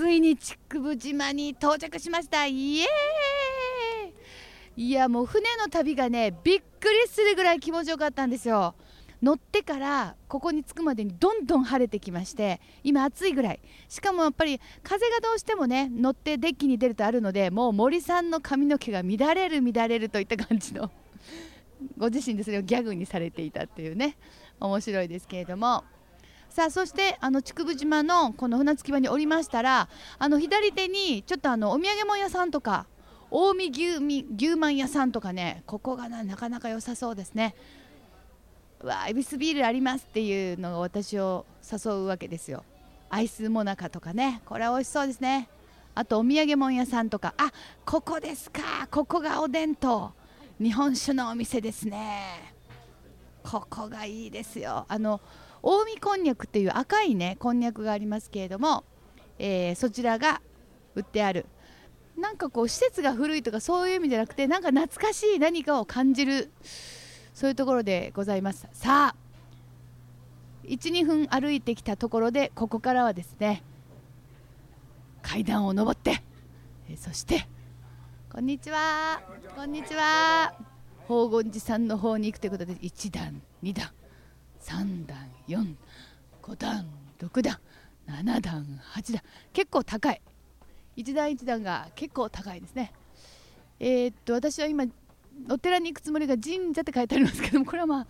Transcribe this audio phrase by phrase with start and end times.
[0.00, 2.46] ついに竹生島に到着しました。
[2.46, 2.86] イエー
[4.78, 4.82] イ。
[4.82, 8.74] いやもう船の旅がねびっくりするぐらい気持ちよかったんですよ。
[9.20, 13.60] 乗ってからここに着くまでにどんどん晴れてきまして今暑いぐらい。
[13.90, 20.90] しかもやっぱり風がどうしてもね乗ってデッキに出るとあるのでもう森さんの髪の毛が乱れる乱れるといった感じの
[21.98, 24.16] ご自身でそれをギャグにされていたっていうね。
[24.60, 25.84] 面白いですけれども。
[26.50, 29.88] さあそしてあの竹生島のこの船着き場におりましたら
[30.18, 32.86] あの左手にちょっとあのお土産物屋さんとか
[33.30, 37.54] 近江牛み牛まん屋さんとかねここがななかなか良さそうですね。
[38.82, 42.64] わあ恵比寿ビールありますっていうのが私を誘うわけですよ。
[43.08, 45.48] アイスモナカとかねこれは美味しそうですね。
[45.94, 47.52] あとお土産物屋さんとかあ
[47.84, 50.12] ここですかここがお弁当
[50.60, 52.52] 日本酒のお店ですね。
[53.44, 54.84] ここがいいですよ。
[54.88, 55.20] あの
[55.62, 58.84] 近江こんにゃくっていう赤いねこんにゃくがありますけれども、
[59.38, 60.40] えー、そちらが
[60.94, 61.46] 売ってある。
[62.16, 66.50] なんかこう施設が古いとかそういう意味じゃなくてなんか懐かしい何かを感じる
[67.32, 68.68] そういうところでございます。
[68.72, 69.16] さあ
[70.66, 73.62] 12分歩いてきたところでここからはですね
[75.22, 76.22] 階段を上って、
[76.88, 77.46] えー、そして
[78.32, 79.22] こんにちは
[79.56, 80.54] こんにちは。
[81.02, 83.90] 宝厳寺さんの方に行くということで1段2段。
[84.70, 85.18] 3段
[85.48, 86.86] 45段
[87.18, 87.58] 6段
[88.08, 90.20] 7段8段結構高い。
[90.96, 92.92] 1段1段が結構高いですね。
[93.80, 94.84] えー、っと私は今
[95.48, 98.06] お寺に行くつもりが神社って書いてありますけどもこれはまあ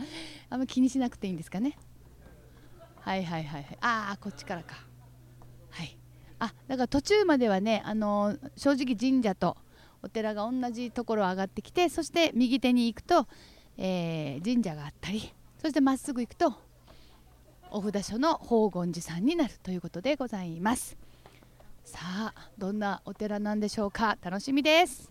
[0.50, 1.78] あんま気にしなくていいんですかね。
[3.00, 3.78] はいはいはいはい。
[3.80, 4.76] ああこっちからか。
[5.70, 5.96] はい。
[6.40, 9.56] あだから途中まではねあのー、正直神社と
[10.02, 13.26] お寺が同じところ上がってきてそして右手に行くと、
[13.78, 16.54] えー、神社があったりそしてまっすぐ行くと
[17.70, 20.96] お札所の宝厳寺さんになるということでございます。
[21.84, 24.16] さあどんなお寺なんでしょうか？
[24.22, 25.10] 楽しみです。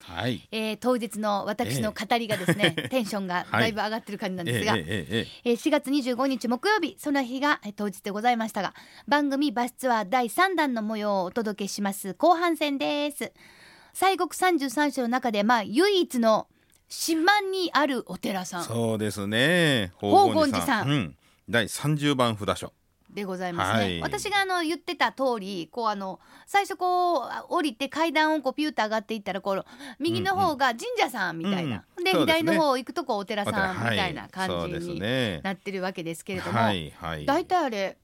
[0.00, 8.74] はい、えー、当日の私の語りがですね、えー、テンションがだいぶ上がってる感じなんですが、はい、えー、4月25日木曜日その日が当日でございましたが
[9.06, 13.32] 番組バスツアー第3弾の模様をお届けします後半戦です。
[13.92, 16.48] 西国33所の中でまあ唯一の
[16.92, 18.64] 島にあるお寺さん。
[18.64, 19.92] そうですね。
[19.98, 21.16] 宝厳寺さん、うん、
[21.48, 22.72] 第30番札所。
[23.10, 29.64] でございますね、はい、私があの言ってた通りこうあの最初こう降りて階段をこうピューと上がっていったらこう
[29.98, 32.08] 右の方が神社さんみたいな、うん。
[32.08, 35.00] うん、で、左の方行くとこうお寺さんみたいな感じに
[35.42, 37.98] なってるわけですけれども、はいはい、大体あれ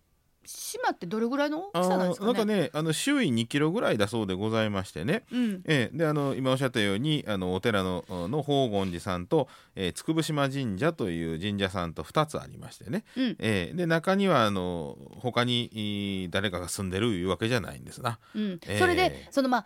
[0.49, 18.19] 島ってどれぐらいの大きさなんですか、ね、なんかねあの周囲2キロぐらいだそうでございましてね、うん、えー、であの今おっしゃったようにあのお寺のの宝厳寺さんと、えー、筑部島神社という神社さんと2つありましてね、うん、えー、で中にはあの他に誰かが住んでるいうわけじゃないんですな。
[18.35, 19.65] うん、それでそのまあ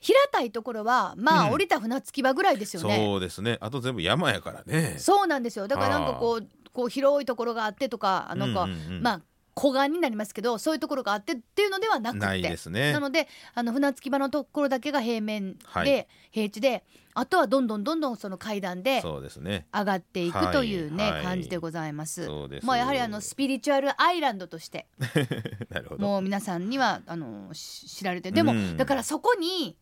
[0.00, 2.96] 平たいところはまあ、降りた船着き場ぐらいですよね。
[2.96, 3.56] そうですね。
[3.60, 4.96] あと全部山やからね。
[4.98, 5.66] そうなんですよ。
[5.66, 9.20] だからなんかこうこう広いところがあってとかなんか、うんうんうん、まあ
[9.54, 12.26] 湖岸になりますけどそういうところがあってっていうのではなくて。
[12.26, 12.92] ないですね。
[12.92, 16.84] なのであの船着き場のところだけが平面で、はい、平地で
[17.14, 22.28] あとはどんどんどんどんその階段で上がっていくというね、はい、感じでございます。
[22.62, 24.86] まあやはりあのスピリチュアルアイランドとして
[25.98, 28.32] もう皆さんにはあの知られて。
[28.32, 29.76] でも、うん、だからそこに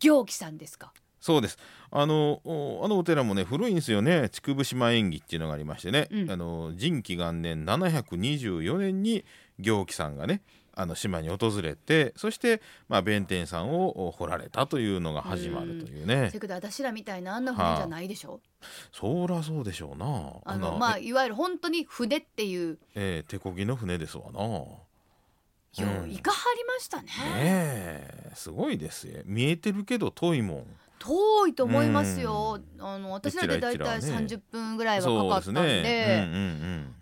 [0.00, 0.92] 行基さんですか？
[1.20, 1.58] そうです
[1.90, 9.24] あのあのお寺もね古いんですよね竹生島縁起っていうのがありましてね、うん、あの仁紀元年724年に
[9.58, 10.42] 行基さんがね
[10.78, 16.28] あの島に訪れてそして、まあ、弁天さんを掘られたというのが始まるというね。
[16.28, 20.34] それけど私らみたいなあんな船じゃないでしょ、はあ、そらそうでしょうな。
[20.44, 22.78] あのまあいわゆる本当に船っていう。
[22.94, 24.40] ええー、手こぎの船ですわな。
[24.40, 27.08] よういかはりましたね。
[27.08, 27.10] ね
[27.42, 30.66] えすごいですよ見えてるけど遠いもん。
[30.98, 36.26] 遠いと思いますよ、あの私らでだいたい30分ぐらいはかかったんで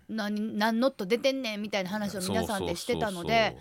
[0.09, 3.57] 何何ノット出てんねんみたいな話を皆さんでしてたので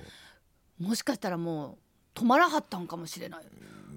[0.78, 1.78] もしかしたらも
[2.14, 3.44] う止まらはったんかもしれない。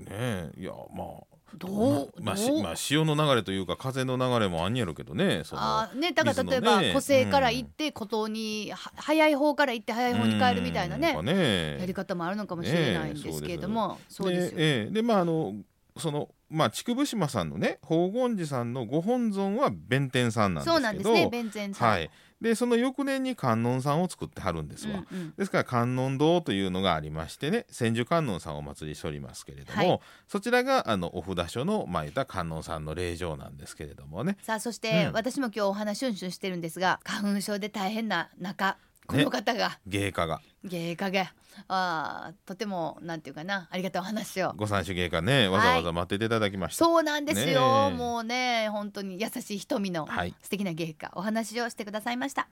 [0.09, 1.29] ねいやまあ。
[1.57, 1.67] ど
[2.03, 14.57] うまあ、まあ、潮の流れというか風の流れもあんやろうけどねあねだから例えば湖西から行って孤島に、早い方から行って早い方に帰るみたいなね,、やり方もあるのかもしれないんですけれども、そうですよ。
[14.57, 15.55] ででまああの
[15.99, 22.09] そのまあ筑部島さんのね宝厳寺さんのご本尊は弁天さんなんですけどそうなんですね弁天さん、はい、
[22.41, 34.37] でその翌年に観音さんを作ってはるんですわ、うんうん、ですから観音堂というのがありましてね千手観音さんをお祭りしておりますけれども、はい、そちらがあのお札所のまあ言った観音さんの霊場なんですけれどもね。
[34.41, 38.77] さあそして、うん、私も今日お話しゅんしゅんしてるんですが花粉症で大変な中
[39.09, 40.41] この方が、ね、芸家が。
[40.63, 41.33] 芸家が。
[41.67, 43.67] あとてもなんていうかな。
[43.71, 44.53] ありがたいお話を。
[44.55, 45.47] ご三種芸家ね。
[45.47, 50.07] わざわざ待ってていただきました、はい、そうなんですよ、ね、もうね本当に優しい瞳の
[50.41, 52.47] 素敵な芸家、はい、お話をしてくださいました。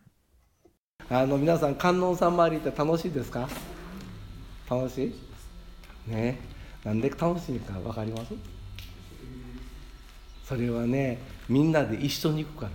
[1.09, 3.48] あの皆さん観音さん周りって楽しいですか？
[4.69, 6.12] 楽しい？
[6.12, 6.39] ね。
[6.83, 8.33] なんで楽しいか分かります
[10.45, 11.19] それはね
[11.50, 12.71] みんなで一緒に行くから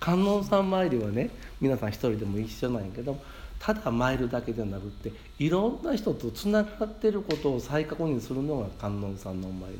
[0.00, 1.30] 観音さん参りはね
[1.60, 3.18] 皆さん一人でも一緒なんやけど
[3.58, 9.78] ただ参るだけじゃなくていろんな人とつながってることを再確認するのが観音さんのお参り。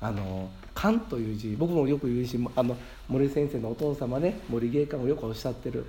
[0.00, 2.76] あの観という字僕もよく言うしあの
[3.08, 5.86] 森先生のお父様ね森芸家もよくおっしゃってる。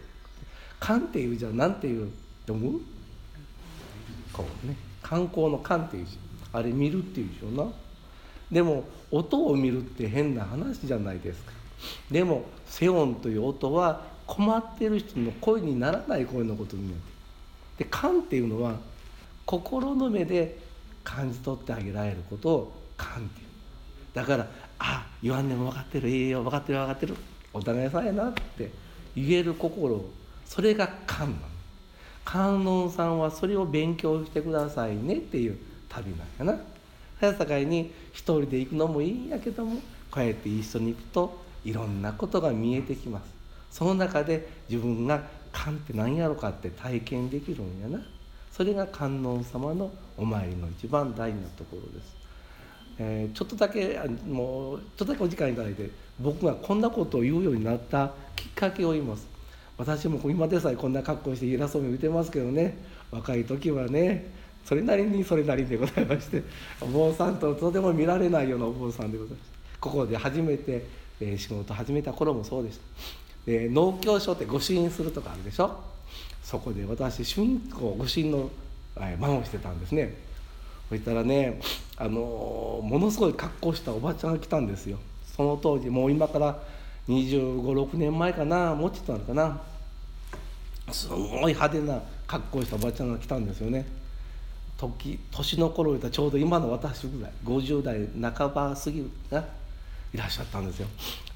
[0.80, 2.10] 観っていう字は何ていう？
[2.46, 2.80] 読む？
[4.32, 4.76] こうね。
[5.02, 6.18] 観光の観っていう字。
[6.54, 7.72] あれ見るっていう字よな。
[8.52, 11.52] でも音を見るって変な話じゃないですか
[12.10, 16.98] でもセオンという音は困ってる人の声にならない声のことになっ
[17.78, 18.76] てで感っていうのは
[19.46, 20.58] 心の目で
[21.04, 23.48] 感じ取ってあげられることを感っていう
[24.14, 24.48] だから
[24.80, 26.10] あ言わんでも分かってる。
[26.10, 27.16] いいよ分かってる分かってる
[27.54, 28.72] お互いさんやなって
[29.16, 30.04] 言える心。
[30.46, 31.42] それが観なの
[32.24, 35.58] 観音さんはそれを勉強してくださいねっていう
[35.90, 36.60] 旅なんやな。
[37.20, 39.82] 早坂に一人で行くのもいいんやけども
[40.12, 43.26] こうやって一緒に行くといろんなことが見えてきます。
[43.72, 45.22] その中で自分が
[45.52, 48.02] 観って何やろかって体験できるんやな。
[48.52, 52.16] それが観音様のお参りの一番大事なところです、
[53.00, 55.90] えー、ちょっとだけもうちょっとだけお時間いただいて
[56.22, 59.28] 僕がこんなことを言うようになったきっかけを言います。
[59.78, 62.78] 私も今でさえこんな格好して偉そうに言ってますけどね。
[63.12, 64.32] 若い時はね
[64.64, 66.42] それなりにそれなりでございまして
[66.80, 69.56] お坊さんととても見られないようなお坊さんでございまして。
[69.86, 70.88] ここで初めて、
[71.20, 72.84] え仕事始めた頃もそうでした。
[73.46, 75.80] で農協所って御朱印するとかあるでしょ？
[76.44, 78.50] そこで私春光御朱印の
[79.20, 80.16] 番をしてたんですね。
[80.90, 81.60] そしたらね
[81.98, 84.98] あのものすごい格好したおばちゃんが来たんですよ。
[85.36, 86.60] その当時もう今から
[87.08, 89.62] 2 5 6年前かなもうちょっとあるかな。
[90.92, 91.16] すご
[91.50, 93.86] い派手な格好したおばちゃんが来たんですよね。
[94.78, 99.46] 時年の頃言ったらちょうど今の私ぐらい50代半ば過ぎが
[100.16, 100.88] いらっしゃったんですよ。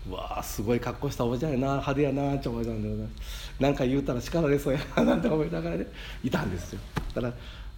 [0.10, 5.86] わあすごい格好したおばちゃんやな派手やなって思いたんでございます何か言うたら叱られそうやななんて思いながらね
[6.24, 6.80] いたんですよ。
[7.14, 7.34] だから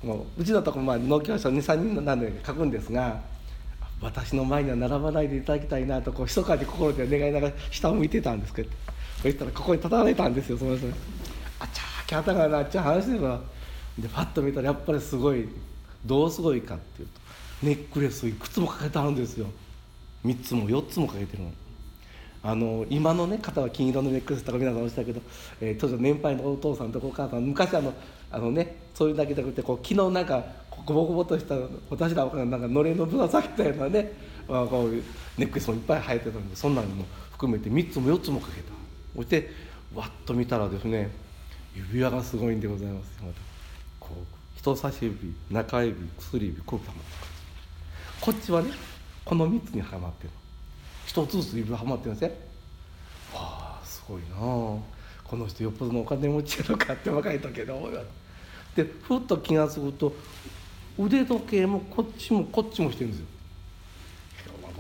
[0.08, 3.20] もううちのとこまあ農協所23人なんで書くんですが
[4.00, 8.70] 私の前には並ばないでいただきたいなとこう密かに心で願いながら下を向いてたんですけど
[9.24, 10.88] そしたらここに立たれたんですよその人。
[11.60, 13.42] あっちゃーキャタがなっちゃ話してるわ
[13.98, 15.50] でパッと見たらやっぱりすごい
[16.06, 17.22] どうすごいかっていうと
[17.64, 19.48] ネックレスいくつもかけてあるんですよ。
[20.26, 21.52] 3つも4つもかけてるの。
[22.44, 25.22] あの今のね方は金色のネックレスとか皆さんおっしゃたけど、
[25.60, 27.94] えー、当時の年配のお父さんとお母さん昔あの
[28.32, 30.44] あのねそういうだけじゃなくてこう昨日なんか
[30.86, 31.56] ごぼごぼとした
[31.90, 34.12] 私らなんかのれんのぶら下げたようなね、
[34.48, 35.04] まあ、こういう
[35.38, 38.72] ネックレスもいっぱい生えてたんでそんなのも含めて3つも4つもかけた
[39.16, 39.52] そして
[39.94, 41.12] わっと見たらですね
[41.76, 43.12] 指輪がすごいんでございます
[44.00, 47.04] こう人差し指中指薬指こういったもの
[48.20, 48.72] こっちはね
[49.26, 50.30] この3つにはまってる。
[51.06, 52.14] 一つずつ指はまってるん。
[52.16, 52.36] ですね
[53.34, 57.92] わあすごいなこの人よっぽどのお金持ちやのかって若い時で思い
[58.76, 60.14] でふっと気が付くと
[60.98, 63.26] 腕時計もこっちもこっちもしてるんですよ。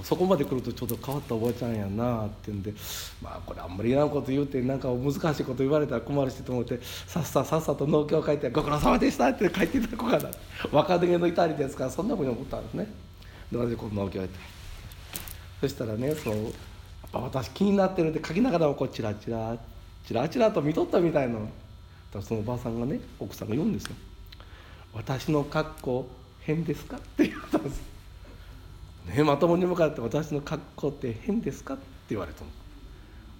[0.03, 2.73] そこまで来るとちょっと変わったおばちゃんやなって言うんで
[3.21, 10.31] まあこれあんまりいらんこと言うてなんか難しいこと言われたら困るしと思ってさっささっさと農協を書いて「ご苦労様でした」って書いていただこうかな
[10.71, 12.87] 若手のいたりですからそんなふうに思ったんですね。
[13.51, 14.39] で私この農協やって。
[15.61, 16.35] そしたらねそう
[17.13, 19.57] 私気になってるんで書きながらもこうチラチラ
[20.05, 21.39] チラチラと見とったみたいな
[22.21, 23.95] そのおばあさんがね奥さんが言うんですよ
[24.93, 26.07] 「私の格好
[26.41, 27.81] 変ですか?」って言ったんです。
[29.15, 32.47] ね、まともに向かって「私の格好って変ですか?」って言われたの。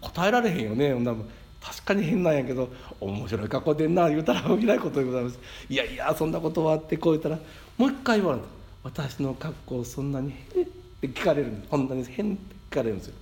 [0.02, 1.14] 答えられへんよねな
[1.62, 5.40] 確かに変なんやけど面白い格好でんな言うたらいないことでございます。
[5.70, 7.40] いやいやそんなことはってこう言ったら
[7.78, 8.46] もう一回言われた
[8.84, 10.68] 「私の格好そんなに変?」っ
[11.02, 13.14] て聞かれるこんなに変って聞かれるんですよ。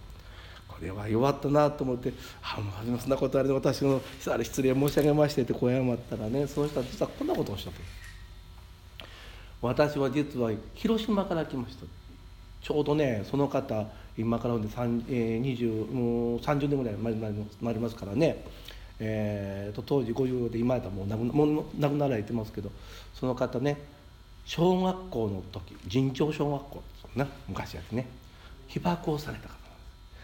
[0.68, 7.82] これは弱ったなと思って「あもうそんなことあれで私の失礼申し上げまして」ってこう謝ったらねその人は実はこんなことをおっしゃって
[9.62, 11.86] 私は実は広島から来ました。
[12.62, 13.88] ちょうどねその方
[14.18, 17.22] 今からで20もう30年ぐらい前に
[17.62, 18.44] なりますからね、
[19.00, 22.70] えーと、当時50で今やったらもう亡くもう亡くなられてますけど
[23.13, 23.78] その方ね
[24.50, 27.27] 小学校の時尋常小学校ね。
[27.48, 28.08] 昔やつね。
[28.68, 29.53] 被爆をされた方。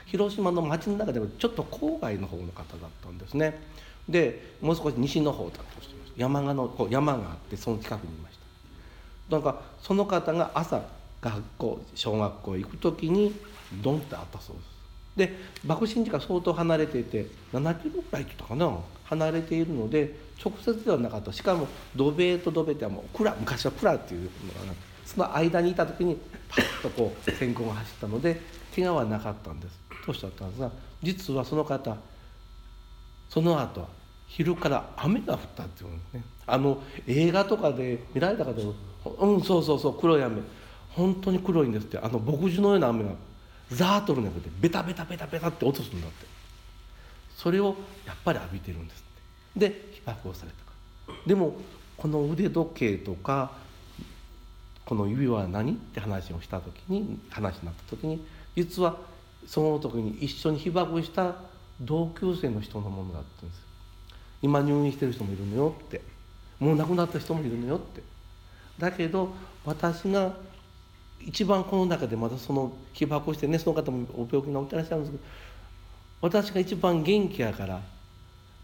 [0.07, 3.61] 広島の町の中でもちょっと郊外の方の方だったんですね。
[4.09, 8.39] でもう少し西の方を担当してました山がのこう山があってその近くにいまし
[9.29, 9.35] た。
[9.35, 10.81] なんかその方が朝
[11.21, 13.35] 学校小学校行く時に
[13.83, 14.74] ドンってあったそうです。
[15.15, 15.33] で
[15.65, 18.71] 爆心地から相当離れていて7キロぐらいってったかな？
[19.05, 21.31] 離れているので直接ではなかった。
[21.31, 24.27] しかも土塀と土塀ってもう蔵昔は蔵っていうの
[24.67, 24.73] が
[25.05, 26.17] その間にいた時に
[26.49, 28.41] パッとこう閃光が走ったので
[28.75, 29.79] 怪我はなかったんです。
[30.05, 31.95] とおっしゃったんですが実はその方
[33.29, 33.87] その後
[34.27, 36.23] 昼から雨が降ったっていうね。
[36.47, 38.73] あの映画とかで見られた方も
[39.19, 40.41] うんそうそうそう黒い雨。
[40.89, 41.97] 本当に黒いんですって。
[41.97, 43.11] あの牧樹のような雨が
[43.71, 46.25] ザーッとるんじゃなくてベタベタベタベタって落とすんだって。
[47.35, 49.03] それをやっぱり浴びてるんです
[49.55, 49.69] って。
[49.69, 50.71] で被爆をされたか
[51.07, 51.15] ら。
[51.25, 51.55] でも
[51.97, 53.51] この腕時計とか
[54.85, 58.97] この指輪は何って話をした時に話になった時に実は
[59.47, 61.35] その時に一緒に被爆した
[61.81, 63.61] 同級生の人のものだったんです
[64.41, 66.01] 今入院してる人もいるのよって。
[66.59, 68.01] もう亡くなった人もいるのよって。
[68.79, 69.33] だけど
[69.65, 70.33] 私が
[71.25, 75.23] 一番この中でまたその被爆してねその方もお病気がおってらっしゃるんですけど
[76.21, 77.81] 私が一番元気やから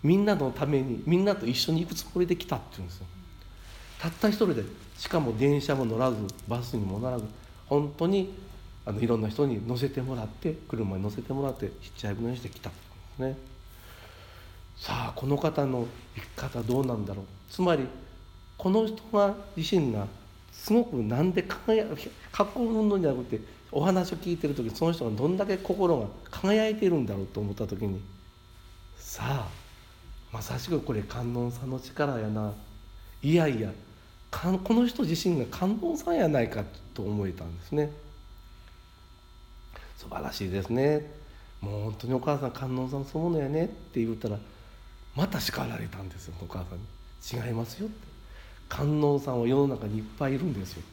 [0.03, 3.05] みんなのためにみんなと一緒に行くつもりで来たって言うんですよ。
[3.99, 4.63] たった一人で
[4.97, 7.25] しかも電車も乗らずバスにも乗らず
[7.67, 8.33] 本当に
[8.85, 12.79] あのいろんな人に乗せてもらって車に乗せてもらってヒッチハイクのようにして来たんで
[13.15, 13.37] すね。
[14.77, 17.25] さあこの方の生き方どうなんだろう。
[17.51, 17.85] つまり
[18.57, 20.07] この人が自身が
[20.61, 21.87] すごくなんで輝
[22.31, 23.39] 格好運動じゃなくて
[23.71, 27.99] お話を聞いてる時その人がどんだけ心が輝いてるんだろうと思った時に
[28.95, 29.49] さあ
[30.31, 32.53] まさしくこれ観音さんの力やな。
[33.23, 33.71] いやいや
[34.29, 36.63] この人自身が観音さんやないか
[36.93, 37.91] と思えたんですね。
[39.97, 41.11] 素晴らしいですね。
[41.59, 44.37] もう本当にお母さん観音さんそのものやねって言ったら
[45.15, 47.45] また叱られたんですよお母さんに。
[47.47, 48.10] 違いますよって。
[48.71, 50.83] 観音さんは世の中にいっぱいいるんですよ。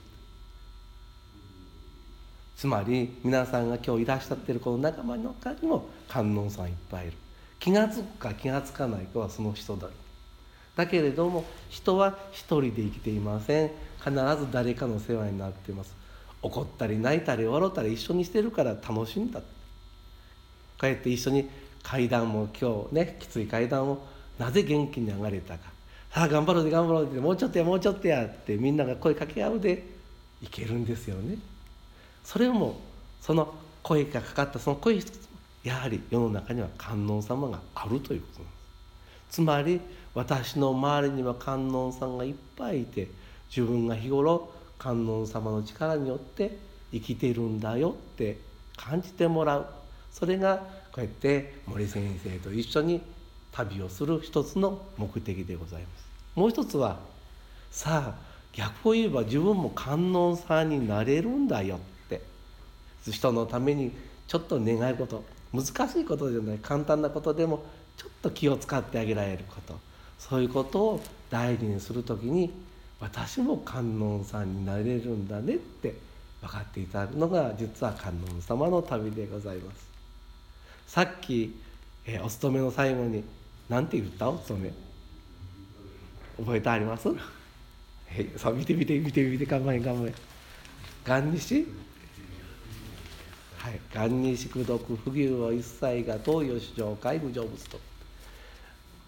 [2.57, 7.17] つまり皆さんが今日いらっしゃってるこの仲間の中にも観音さんいっぱいいる。
[7.61, 9.87] 気が付くか気が付かないかはその人だ。
[10.75, 13.71] だけれども人は一人で生きていません。
[13.99, 15.95] 必ず誰かの世話になっています。
[16.43, 19.39] 怒ったり泣いたり笑ったり一緒にしてるから楽しんだ。
[19.39, 19.47] こ
[20.83, 21.49] うやって一緒に
[21.85, 24.05] 階段も今日ねきつい階段を
[24.37, 25.78] なぜ元気に上がれたか。
[26.13, 29.85] さあ 頑張ろうで頑張ろうでもうちょっとやもうちょっとやってみんなが声かけ合うで
[30.43, 31.39] いけるんですよね。
[32.25, 32.81] それも
[33.21, 35.29] その声がかかったその声一つ
[35.65, 38.57] やはり世の中には観音様があるということなんで
[39.31, 39.35] す。
[39.37, 39.81] つまり
[40.15, 43.09] 私の周りには観音さんがいっぱいいて
[43.49, 46.59] 自分が日頃観音様の力によって
[46.93, 48.39] 生きてるんだよって
[48.77, 49.67] 感じてもらう。
[50.11, 50.57] それが
[50.93, 53.03] こうやって森先生と一緒に
[53.59, 56.07] 旅をする一つの目的でございます。
[56.35, 56.99] もう一つは
[57.71, 62.23] さあ逆を言えば自分も観音さんになれるんだよって。
[63.11, 63.93] 人のために
[64.27, 67.65] ちょっと願い事難しいことじゃない簡単なことでも
[67.97, 69.79] ちょっと気を使ってあげられること。
[70.19, 71.01] そういうことを
[71.31, 72.53] 大事にする時に
[73.01, 75.95] 私も観音さんになれるんだねって
[76.41, 79.89] 分かっていただくのが実は観音様の旅でございます。
[80.87, 81.55] さっき、
[82.07, 83.23] え、お勤めの最後に
[83.69, 84.31] 何て言った？
[84.31, 84.73] お勤め
[86.39, 87.09] 覚えてあります？
[88.11, 90.15] えさあ見て見て見て見て頑張れ頑張れ。
[91.07, 91.67] 元日
[93.59, 93.81] はい。
[93.93, 97.79] 元日功徳不義を一切が東洋市場外部成仏と。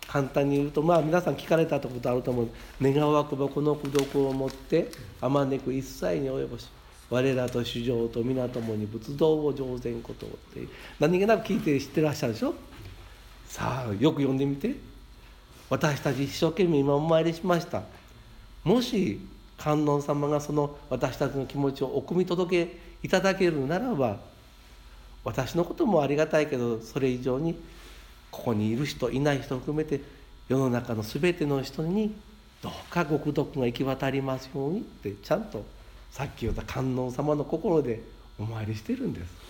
[0.07, 2.49] 簡単に言うとまあ皆さん聞かれたことあると思う。
[2.83, 4.91] 願わくばこの功徳をもって
[5.21, 6.69] あまねく一切に及ぼし
[7.09, 10.67] 我らと主情と皆ともに仏道を上善ことって
[10.99, 12.55] 何気なく聞いて知ってらっしゃるでしょ？
[13.51, 14.77] さあよく読んでみて。
[15.69, 17.83] 私たち一生懸命今お参りしました。
[18.65, 19.21] もし
[19.57, 24.19] 観音様がその私たちの気持ちをお汲み届けいただけるならば
[25.23, 27.55] 私のこともありがたいけどそれ以上に
[28.31, 30.01] ここにいる人いない人含めて
[30.49, 32.15] 世の中の全ての人に
[32.63, 35.65] どうかご功徳が行き渡りますようにってちゃんと
[36.11, 38.03] さっき言った観音様の心で
[38.39, 39.50] お参りしてるんです。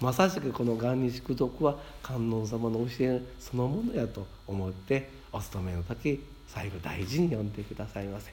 [0.00, 8.32] まさしくこの元日功徳は観音様の教えそのものやと思ってお勤めの時最後大事に読んでくださいませ。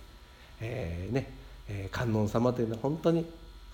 [0.61, 1.29] えー、ね、
[1.67, 3.25] えー、観音様というのは本当に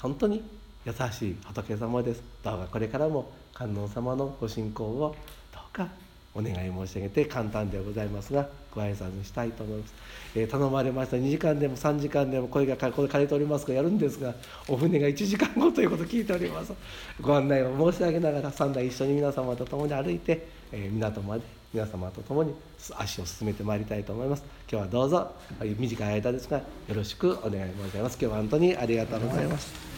[0.01, 0.43] 本当に
[0.85, 2.23] 優しい仏様です。
[2.43, 5.15] どうかこれからも観音様のご信仰を
[5.53, 5.87] どうか
[6.33, 9.93] お願い申し上げて簡単でございますがご挨拶にしたいと思います、
[10.35, 11.17] えー、頼まれました。
[11.17, 14.33] 2時間でも3時間でも声がこれ借りておりますがやるんですが
[14.67, 16.73] お船が1時間後ということを聞いております。
[17.21, 22.53] ご案内を申し上げながら3台一緒に皆様と共に歩いて、えー、港まで皆様と共に
[22.97, 24.43] 足を進めてまいりたいと思います。
[24.71, 26.63] 今日はどうぞ短い間ですがよ
[26.95, 28.17] ろしくお願い申し上げます。
[28.19, 29.93] 今日は本当にありがとうございました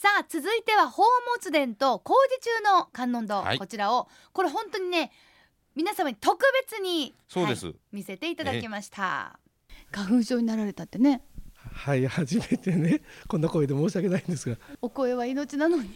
[0.00, 1.04] さあ続いては宝
[1.36, 5.10] 物殿と工事中の観音堂、はい、こちらをこれ本当にね
[5.74, 6.38] 皆様に特
[6.68, 9.38] 別にそうです、はい、見せていただきました、
[9.90, 11.22] 花粉症になられたってね。
[11.72, 14.56] はい初めてねこんな声で申し訳ないんですが。
[14.82, 15.88] お声は命なのに。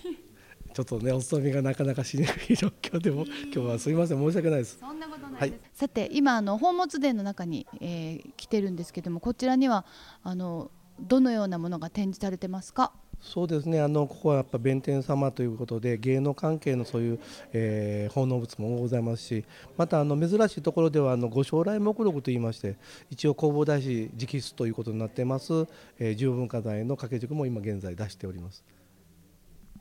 [0.73, 4.79] ちょっとねお勤めがなかなかしにくい状況でも今日はすみません申し訳ないです。
[4.79, 9.85] そんなことないはい、さて今あの宝物殿の中に、えー、来てるんですけどもこちらには
[10.23, 12.93] あのどのようなものが展示されてますか？
[13.21, 13.81] そうですね。
[13.81, 17.21] あのここはやっぱ弁天様ということで芸能関係のそういう、
[17.53, 19.45] えー、奉納物もございますし
[19.77, 22.77] またあの珍しいところではあのご将来目録といいまして
[23.11, 25.67] 一応弘法大師直筆ということになっています、
[25.99, 28.65] えー、重文化財の掛け軸も今現在出しております。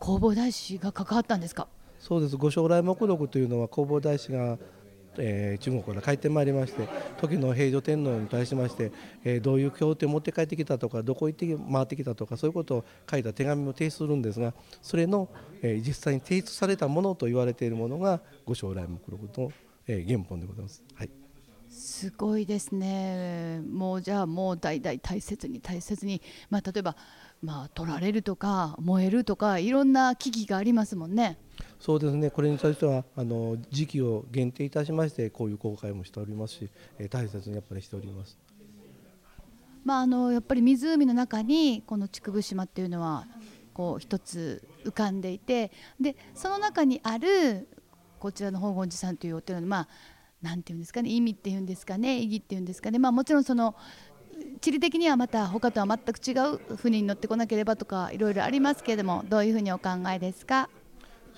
[0.01, 1.67] 弘法大師が関わったんですか？
[1.99, 2.37] そうです。
[2.37, 4.57] ご将来目録というのは弘法大師が
[5.17, 6.87] えー、中国から帰ってまいりまして
[7.19, 8.91] 時の平城天皇に対しまして、
[9.23, 15.29] えー、どういう協定を持って帰ってきたとかどこ行って回ってきたとかそういうことを書いた手紙を提出するんですがそれの、
[15.61, 19.51] えー、実際に提出されたものと言われているものがご将来目録の、
[19.87, 20.83] えー、原本でございます。
[20.95, 21.09] はい
[21.77, 23.59] すごいですね。
[23.69, 26.95] もうじゃあもう代々大切に大切に、まあ、例えば、
[27.41, 31.37] まあ、取られるとか燃えるとかいろんな危機がありますもんね。
[31.85, 38.39] そうですねこれに対してはあの時期を限定いたしましてこういう公開もしておりますし、え大切にやっぱりしております。
[39.83, 43.27] まあ、あのやっぱり湖の中にこの竹生島っていうのは
[43.71, 47.67] こう一つ浮かんでいてでその中にある
[48.17, 49.87] こちらの宝厳寺さんというお寺のまあ
[50.41, 53.75] なんていうんですかね意味っていうんですかね意義っていうんですかねまあもちろんその
[54.59, 56.33] 地理的にはまた他とは全く違
[56.71, 60.67] う船に乗ってこなければとかいろいろありますけれどもどういうふうにお考えですか？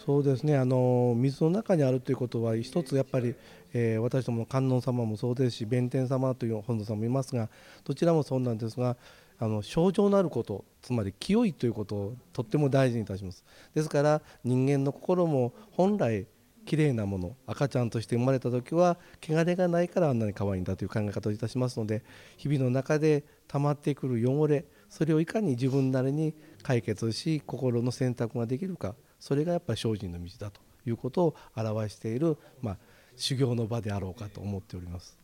[0.05, 0.55] そうですね。
[0.55, 3.35] あの水の中にあるということは一つやっぱり、
[3.73, 7.49] えー、私どもの観音様もそうですし弁天様という本尊様もいますが
[7.83, 8.95] どちらもそうなんですが
[9.39, 13.43] あの症状のあることつまり清いということをとっても大事にいたします。
[13.73, 16.27] ですから人間の心も本来
[16.65, 22.03] 綺麗なもの赤ちゃんとして生まれた時は汚れがないからあんなに可愛いんだという考え方をいたしますので
[22.35, 32.77] 日々の中で溜まってくる汚れそれをいかに自分なりに解決し心の選択ができるかそれがやっぱり精進の道だということを表している、まあ、
[33.15, 35.17] 修行の場であろうかと思っております。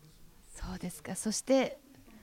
[0.53, 1.15] そうですか。
[1.15, 1.79] そして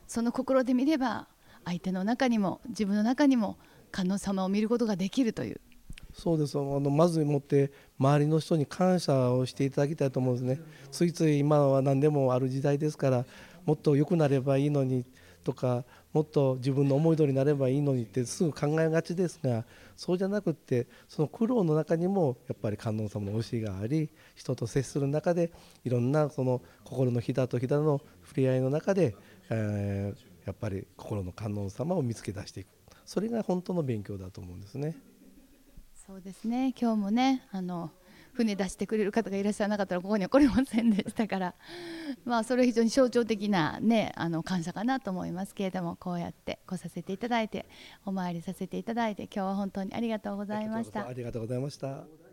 [0.06, 1.28] その心で見れば
[1.64, 3.58] 相手の中にも自分の中にも
[3.92, 5.60] 観音様を見ることができるという。
[6.12, 6.58] そうです。
[6.58, 10.64] あのまずもって周りの人に感謝をしていただきたいと思うんですね。
[10.90, 13.24] ついつい今は何でもある時代ですから
[13.64, 15.04] もっと良くなればいいのに
[15.44, 19.64] とかもっと自分の思い通りになればいいのにってすぐ考えがちですが
[19.96, 25.52] そうじゃなくってその苦労の中にもやっぱり観音様の教えがあり人と接する中で
[25.84, 29.14] いろんなその心のひだとひだの触れ合いの中で、
[29.50, 32.68] えー、やっぱり心の観音様を見つけ出していく
[33.04, 34.96] それが本当の勉強だと思うんですね。
[36.06, 37.92] そうですね今日もねあの
[38.32, 41.54] 船出してくれる方がいらっしゃらなかったらここには来れませんでしたから。
[42.24, 47.66] まあそれは非常に象徴的なねあの感謝かなと思いますけれどもこうやって来させていただいて
[48.04, 51.06] お参りさせていただいて今日は本当にありがとうございました。
[51.06, 52.29] ありがとうございました。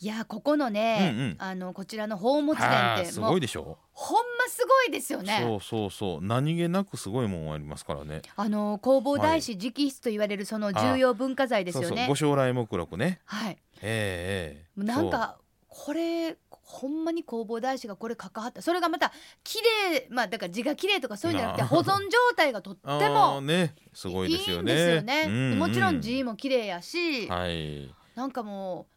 [0.00, 3.78] いやここのね、うんうん、あのこちらの宝物殿ってすごいでしょ？
[3.92, 5.40] ほんますごいですよね。
[5.42, 6.20] そうそうそう。
[6.20, 8.22] 何気なくすごいもんありますからね。
[8.36, 12.08] あの弘法大師直筆と言われるその重要文化財ですよね、そうそう。
[12.08, 13.20] ご将来目録ね。
[13.24, 13.56] はい。
[13.82, 18.62] ええー、なんかこれほんまに弘法大師がこれ関わった。
[18.62, 19.12] それがまた
[19.44, 19.58] 綺
[19.92, 23.74] 麗まあだから字が綺麗とかそういうんじゃなくて保存状態がとっても ね。
[23.92, 24.72] すごいですよね。
[24.72, 28.93] いいんですよね、うんうん、もちろん字も綺麗やし、はい、なんかもう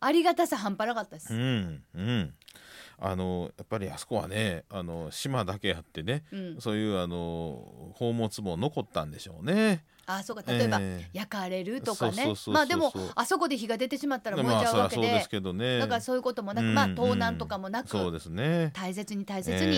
[0.00, 1.34] ありがたさ半端なかったです。
[1.34, 2.34] うんうん
[3.00, 9.84] あのやっぱりあそこはねあの島だけあってね、うん、そういうあの宝物も残ったんでしょうね。
[10.10, 10.80] あそうか例えば、
[11.12, 12.34] 焼かれるとかね。
[12.46, 19.76] まあでもあそこで火が出てしまったら燃えちゃうわけで,、まあ、ですけどね、だからそういうこともなく、まあ盗難とかもなく、そうですね、大切に大切に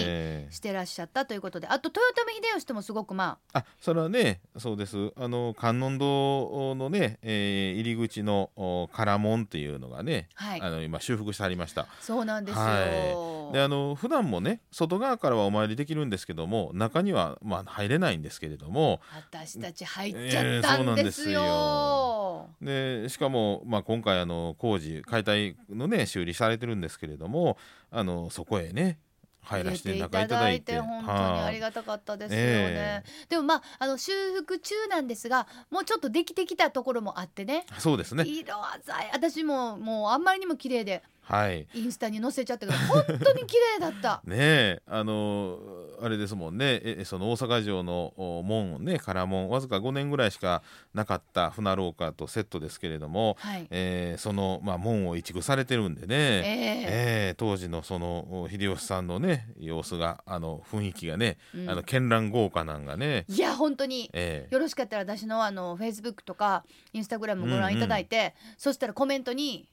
[0.53, 5.12] してらっしゃったということで、あと豊臣秀吉ともすごくまああそれはねそうです。
[5.16, 11.87] あの観音堂のね、えー、入り口の唐門っていうのがね、はい、あの今修復してありました。
[12.01, 22.49] そうなんですよ、はい、であの普段もね外側からはお参りできるんですけども中にはまあ入れないんですけれども私たち入っちゃったんですよ。
[22.63, 27.57] えー、でしかも、まあ、今回あの工事解体のね修理されてるんですけれども
[27.91, 28.99] あのそこへね
[29.43, 30.79] 入らせて中いただいて。
[30.79, 37.65] 本当にありがたかったですよね、えー、でもまああの修復中なんですがもうちょっとできてきたところもあってね。
[37.79, 38.25] そうですね。
[38.27, 38.55] 色
[38.85, 44.21] 鮮や私ももうあんまりにも綺麗ではい、インスタに載せちゃったけど 本当に綺麗だった。
[44.27, 45.59] ねあの
[46.03, 46.81] あれですもんね。
[46.83, 48.12] えその大阪城の
[48.45, 50.62] 門ね唐門わずか5年ぐらいしか
[50.93, 56.45] なかった船廊下とセットですけれども、はい、えー、その、まあ、門を移築されてるんでね、えー、
[56.88, 63.25] えー、当時のその秀吉さんのね様子があの雰囲気がね、うん、あの絢爛豪華なんがね。
[63.29, 69.69] いや本当に、えー、よろしかったら私のあのフェイスブックとかインスタグラムご覧いただいて、うんうん、そしたらコメントに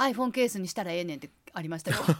[0.00, 1.98] iPhone ケースにしたらええねんってありましたよ。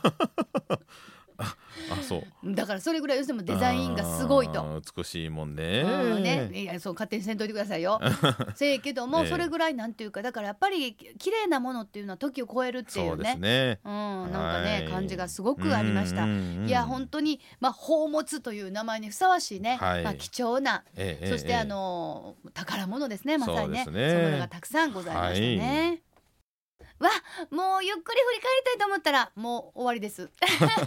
[1.90, 2.54] あそう。
[2.54, 4.82] だからそれぐらい要するにデザインがすごいと。
[4.96, 5.84] 美しいもんね。
[6.20, 6.50] ね。
[6.52, 8.00] いやそう勝手にせんといてくださいよ。
[8.54, 16.26] せやけども、それぐらいなんていうかだからやっぱり綺麗なものっていうのは時を超えるっていうね、ね、うんなんかね、感じがすごくありました。
[16.26, 23.84] いや本当にまあ宝物という名前にふさわしいね、はい、まあ貴重な、ええ、そして、あの宝物ですねまさにね。
[23.84, 25.88] そういうものがたくさんございましたね。
[25.88, 26.09] はい
[27.00, 27.10] わ
[27.50, 30.30] もうゆっくり振り返りたいと思ったらもう終わりです。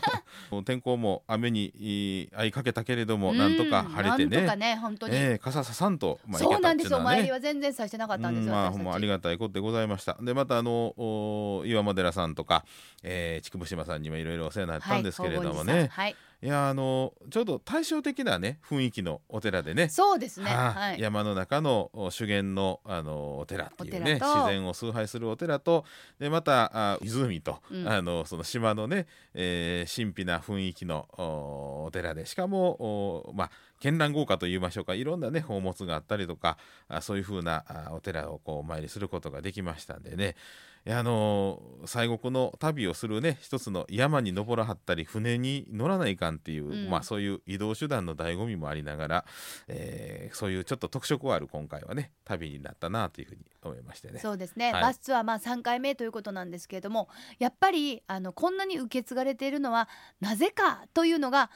[0.65, 4.38] 天候も雨に合いかけたけれども、なんとか晴れてね。
[4.38, 10.17] なんとかね本当に、えー、傘ささんと、まあ、そうなんですよ、ね、参りは全然さしてなかったんですよ、まあ、もうありがたいことでございました。
[10.21, 12.63] でまたあの岩間寺さんとか、
[13.02, 19.88] えー、筑部島さんにもいろいろお世話になったんですけれどもね、はいいやあのちょうど対照的なね雰囲気のお寺でね。
[19.88, 25.86] そうですね、はあはい、山の中の修験のあのお寺っていうね自然を崇拝するお寺と
[26.19, 31.08] でまたあ湖と、うん、あのその島のね、えー、神秘な雰囲気の
[31.86, 32.71] お寺でしかも
[33.27, 36.58] おまあ絢爛豪華と言いましょうかいろんなね宝物があったりとか
[36.89, 40.36] あそういう風なあお寺をこうお参りすることができましたんでね
[40.89, 49.26] あの西国の旅をするね一つの山に登らはったり船に乗らないかんっていう、うん、まあそういう移動手段の醍醐味もありながら、
[49.69, 54.19] えー、そういうちょっと特色がある今回はね旅になったなというふうに思いましてね。
[54.19, 57.08] そうですね、はい、バスツアーまあ3回目ということなんですけれども
[57.39, 59.88] やっぱりあのこんなに受け継がれているのは
[60.19, 61.50] なぜかというのが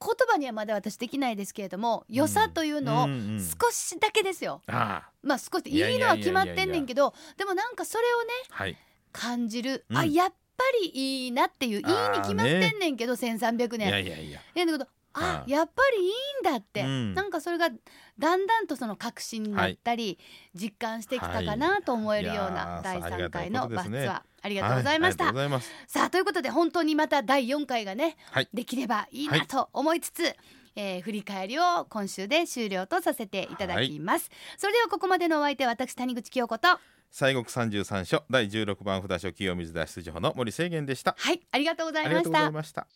[0.00, 4.86] 言葉にはまだ私できないですけれども良さというのを少しだけですよ、うんうんうん、
[5.22, 8.76] まあ少しいいのは決まってんねんけどでもなんかそれをね、はい、
[9.12, 10.90] 感じる、うん、あやっぱり
[11.24, 11.84] いいなっていういいに
[12.20, 13.88] 決まってんねんけど、ね、1300年。
[13.88, 14.40] いやいやいや。
[14.54, 15.44] だけどあ。
[15.46, 17.70] やっぱりいいんだって、うん、なんかそれが
[18.18, 20.18] だんだんとその確信になったり、はい、
[20.54, 24.22] 実感してきたかなと思えるような第3回のバスツアー。
[24.40, 25.32] ありがとうございました。
[25.32, 30.36] はい、さあということで本当にまた第4回がね、はい、できればいいなと思いつつ、
[30.76, 36.68] えー、振り返りを今週で終了とさせていただきます、それではここまでのお相手私谷口清子と
[37.10, 41.16] 西国三十三所第16番札所清水脱出所の森清源でした。
[41.18, 42.86] はいありがとうございました。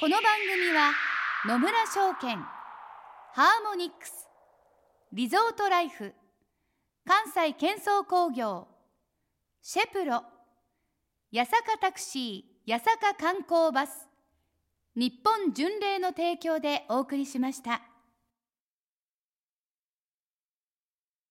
[0.00, 0.90] この番組は
[1.46, 2.36] 野村証券
[3.34, 4.31] ハーモニックス
[5.14, 6.14] リゾートライフ。
[7.06, 8.66] 関西建装工業。
[9.60, 10.22] シェプロ。
[11.34, 14.08] 八坂タクシー八坂観光バス。
[14.96, 17.82] 日本巡礼の提供でお送りしました。